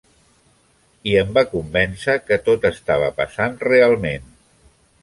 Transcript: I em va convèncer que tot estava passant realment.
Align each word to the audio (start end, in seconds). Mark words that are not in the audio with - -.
I 1.11 1.13
em 1.23 1.29
va 1.35 1.43
convèncer 1.51 2.17
que 2.31 2.41
tot 2.49 2.67
estava 2.73 3.13
passant 3.21 3.57
realment. 3.71 4.29